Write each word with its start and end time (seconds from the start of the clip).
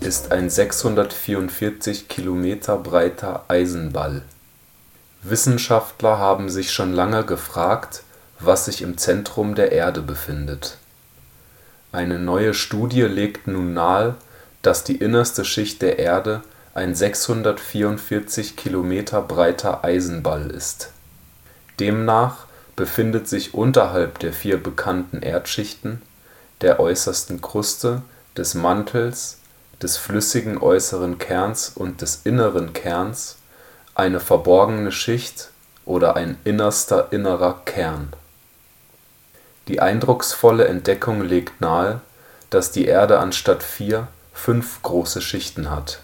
ist 0.00 0.32
ein 0.32 0.48
644 0.50 2.08
Kilometer 2.08 2.76
breiter 2.76 3.44
Eisenball. 3.48 4.22
Wissenschaftler 5.22 6.18
haben 6.18 6.48
sich 6.48 6.72
schon 6.72 6.92
lange 6.92 7.24
gefragt, 7.24 8.02
was 8.38 8.66
sich 8.66 8.82
im 8.82 8.98
Zentrum 8.98 9.54
der 9.54 9.72
Erde 9.72 10.00
befindet. 10.00 10.78
Eine 11.90 12.18
neue 12.18 12.54
Studie 12.54 13.02
legt 13.02 13.46
nun 13.46 13.74
nahe, 13.74 14.14
dass 14.62 14.84
die 14.84 14.96
innerste 14.96 15.44
Schicht 15.44 15.82
der 15.82 15.98
Erde 15.98 16.42
ein 16.74 16.94
644 16.94 18.56
Kilometer 18.56 19.22
breiter 19.22 19.84
Eisenball 19.84 20.50
ist. 20.50 20.92
Demnach 21.80 22.46
befindet 22.76 23.28
sich 23.28 23.54
unterhalb 23.54 24.20
der 24.20 24.32
vier 24.32 24.62
bekannten 24.62 25.22
Erdschichten, 25.22 26.02
der 26.60 26.78
äußersten 26.78 27.40
Kruste, 27.40 28.02
des 28.36 28.54
Mantels, 28.54 29.38
des 29.82 29.96
flüssigen 29.96 30.58
äußeren 30.58 31.18
Kerns 31.18 31.70
und 31.74 32.00
des 32.02 32.22
inneren 32.24 32.72
Kerns 32.72 33.36
eine 33.94 34.20
verborgene 34.20 34.92
Schicht 34.92 35.50
oder 35.84 36.16
ein 36.16 36.38
innerster 36.44 37.12
innerer 37.12 37.60
Kern. 37.64 38.12
Die 39.68 39.80
eindrucksvolle 39.80 40.66
Entdeckung 40.66 41.22
legt 41.22 41.60
nahe, 41.60 42.00
dass 42.50 42.70
die 42.70 42.86
Erde 42.86 43.18
anstatt 43.18 43.62
vier 43.62 44.08
fünf 44.32 44.82
große 44.82 45.20
Schichten 45.20 45.70
hat. 45.70 46.00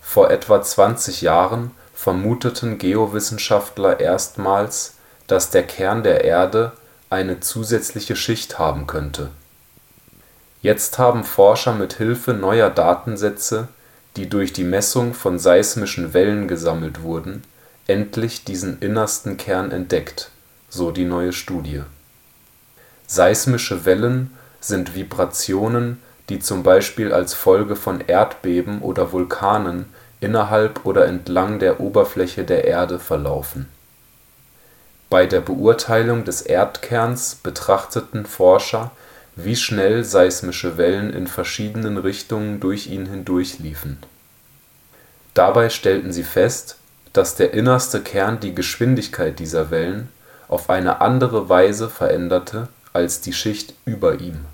Vor 0.00 0.30
etwa 0.30 0.62
20 0.62 1.20
Jahren 1.20 1.72
vermuteten 1.94 2.78
Geowissenschaftler 2.78 4.00
erstmals 4.00 4.94
dass 5.30 5.50
der 5.50 5.62
Kern 5.62 6.02
der 6.02 6.24
Erde 6.24 6.72
eine 7.08 7.38
zusätzliche 7.38 8.16
Schicht 8.16 8.58
haben 8.58 8.88
könnte. 8.88 9.30
Jetzt 10.62 10.98
haben 10.98 11.24
Forscher 11.24 11.74
mit 11.74 11.94
Hilfe 11.94 12.34
neuer 12.34 12.70
Datensätze, 12.70 13.68
die 14.16 14.28
durch 14.28 14.52
die 14.52 14.64
Messung 14.64 15.14
von 15.14 15.38
seismischen 15.38 16.12
Wellen 16.12 16.48
gesammelt 16.48 17.02
wurden, 17.02 17.42
endlich 17.86 18.44
diesen 18.44 18.78
innersten 18.80 19.36
Kern 19.36 19.70
entdeckt, 19.70 20.30
so 20.68 20.90
die 20.90 21.04
neue 21.04 21.32
Studie. 21.32 21.82
Seismische 23.06 23.84
Wellen 23.84 24.36
sind 24.60 24.94
Vibrationen, 24.94 26.00
die 26.28 26.40
zum 26.40 26.62
Beispiel 26.62 27.12
als 27.12 27.34
Folge 27.34 27.74
von 27.74 28.00
Erdbeben 28.00 28.82
oder 28.82 29.12
Vulkanen 29.12 29.86
innerhalb 30.20 30.84
oder 30.84 31.06
entlang 31.06 31.58
der 31.58 31.80
Oberfläche 31.80 32.44
der 32.44 32.64
Erde 32.64 32.98
verlaufen 32.98 33.66
bei 35.10 35.26
der 35.26 35.40
Beurteilung 35.40 36.24
des 36.24 36.40
Erdkerns 36.40 37.34
betrachteten 37.34 38.24
Forscher, 38.24 38.92
wie 39.44 39.56
schnell 39.56 40.04
seismische 40.04 40.76
Wellen 40.76 41.12
in 41.12 41.26
verschiedenen 41.26 41.98
Richtungen 41.98 42.60
durch 42.60 42.86
ihn 42.86 43.06
hindurchliefen. 43.06 43.98
Dabei 45.34 45.70
stellten 45.70 46.12
sie 46.12 46.24
fest, 46.24 46.76
dass 47.12 47.34
der 47.34 47.52
innerste 47.52 48.00
Kern 48.00 48.40
die 48.40 48.54
Geschwindigkeit 48.54 49.38
dieser 49.38 49.70
Wellen 49.70 50.08
auf 50.48 50.70
eine 50.70 51.00
andere 51.00 51.48
Weise 51.48 51.88
veränderte 51.88 52.68
als 52.92 53.20
die 53.20 53.32
Schicht 53.32 53.74
über 53.84 54.20
ihm. 54.20 54.44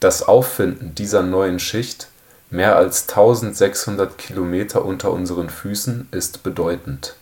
Das 0.00 0.22
Auffinden 0.22 0.94
dieser 0.94 1.22
neuen 1.22 1.58
Schicht, 1.58 2.08
mehr 2.50 2.76
als 2.76 3.08
1600 3.08 4.18
Kilometer 4.18 4.84
unter 4.84 5.10
unseren 5.12 5.50
Füßen, 5.50 6.08
ist 6.10 6.42
bedeutend 6.42 7.16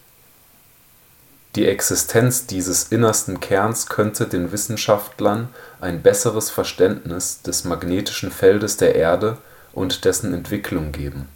die 1.55 1.67
Existenz 1.67 2.47
dieses 2.47 2.85
innersten 2.85 3.39
Kerns 3.39 3.87
könnte 3.87 4.27
den 4.27 4.53
Wissenschaftlern 4.53 5.49
ein 5.83 6.01
besseres 6.01 6.49
Verständnis 6.49 7.43
des 7.43 7.65
magnetischen 7.65 8.31
Feldes 8.31 8.79
der 8.79 8.95
Erde 8.95 9.37
und 9.75 10.07
dessen 10.07 10.33
Entwicklung 10.33 10.93
geben. 10.93 11.29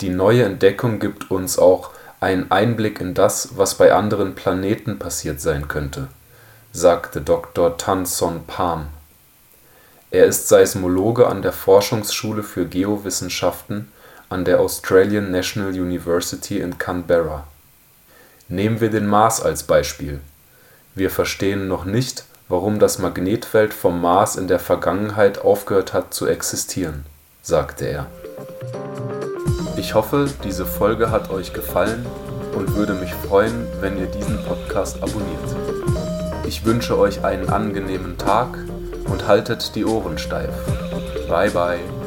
Die 0.00 0.08
neue 0.08 0.44
Entdeckung 0.44 0.98
gibt 0.98 1.30
uns 1.30 1.60
auch 1.60 1.90
einen 2.18 2.50
Einblick 2.50 3.00
in 3.00 3.14
das, 3.14 3.56
was 3.56 3.76
bei 3.76 3.92
anderen 3.92 4.34
Planeten 4.34 4.98
passiert 4.98 5.40
sein 5.40 5.68
könnte, 5.68 6.08
sagte 6.72 7.20
Dr. 7.20 7.76
Tan 7.76 8.04
Son 8.04 8.42
Pham. 8.48 8.88
Er 10.10 10.24
ist 10.24 10.48
Seismologe 10.48 11.28
an 11.28 11.42
der 11.42 11.52
Forschungsschule 11.52 12.42
für 12.42 12.66
Geowissenschaften 12.66 13.92
an 14.28 14.44
der 14.44 14.58
Australian 14.58 15.30
National 15.30 15.72
University 15.72 16.58
in 16.58 16.78
Canberra 16.78 17.46
Nehmen 18.50 18.80
wir 18.80 18.90
den 18.90 19.06
Mars 19.06 19.40
als 19.40 19.62
Beispiel: 19.62 20.20
Wir 20.96 21.08
verstehen 21.10 21.68
noch 21.68 21.84
nicht, 21.84 22.24
warum 22.48 22.80
das 22.80 22.98
Magnetfeld 22.98 23.72
vom 23.72 24.00
Mars 24.00 24.34
in 24.34 24.48
der 24.48 24.58
Vergangenheit 24.58 25.38
aufgehört 25.38 25.92
hat 25.92 26.12
zu 26.12 26.26
existieren, 26.26 27.06
sagte 27.42 27.86
er. 27.86 28.06
Ich 29.76 29.94
hoffe, 29.94 30.28
diese 30.42 30.66
Folge 30.66 31.12
hat 31.12 31.30
euch 31.30 31.52
gefallen 31.52 32.04
und 32.56 32.74
würde 32.74 32.94
mich 32.94 33.14
freuen, 33.14 33.68
wenn 33.80 33.96
ihr 33.96 34.06
diesen 34.06 34.42
Podcast 34.44 34.96
abonniert. 34.96 35.56
Ich 36.44 36.64
wünsche 36.64 36.98
euch 36.98 37.24
einen 37.24 37.48
angenehmen 37.50 38.18
Tag 38.18 38.58
und 39.04 39.28
haltet 39.28 39.76
die 39.76 39.84
Ohren 39.84 40.18
steif. 40.18 40.50
Bye 41.28 41.50
bye. 41.50 41.99